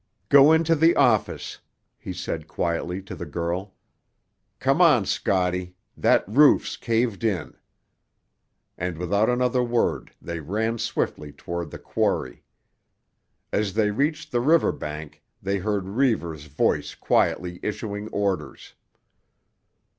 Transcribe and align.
"Go 0.29 0.51
into 0.51 0.73
the 0.73 0.95
office," 0.95 1.59
he 1.99 2.11
said 2.11 2.47
quietly 2.47 3.03
to 3.03 3.13
the 3.15 3.27
girl. 3.27 3.75
"Come 4.57 4.81
on, 4.81 5.05
Scotty; 5.05 5.75
that 5.95 6.27
roof's 6.27 6.75
caved 6.75 7.23
in." 7.23 7.55
And 8.79 8.97
without 8.97 9.29
another 9.29 9.63
word 9.63 10.11
they 10.19 10.39
ran 10.39 10.79
swiftly 10.79 11.31
toward 11.31 11.69
the 11.69 11.77
quarry. 11.77 12.43
As 13.53 13.75
they 13.75 13.91
reached 13.91 14.31
the 14.31 14.41
river 14.41 14.71
bank 14.71 15.21
they 15.39 15.59
heard 15.59 15.87
Reivers' 15.87 16.45
voice 16.45 16.95
quietly 16.95 17.59
issuing 17.61 18.07
orders. 18.07 18.73